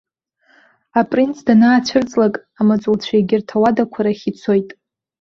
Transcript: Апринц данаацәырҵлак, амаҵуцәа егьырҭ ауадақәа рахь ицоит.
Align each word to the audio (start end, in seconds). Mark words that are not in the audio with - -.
Апринц 0.99 1.37
данаацәырҵлак, 1.45 2.35
амаҵуцәа 2.59 3.13
егьырҭ 3.17 3.49
ауадақәа 3.55 3.99
рахь 4.05 4.23
ицоит. 4.31 4.69